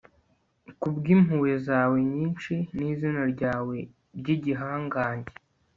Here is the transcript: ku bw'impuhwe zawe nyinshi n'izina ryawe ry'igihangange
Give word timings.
ku 0.79 0.87
bw'impuhwe 0.95 1.51
zawe 1.67 1.97
nyinshi 2.13 2.53
n'izina 2.75 3.21
ryawe 3.33 3.77
ry'igihangange 4.19 5.33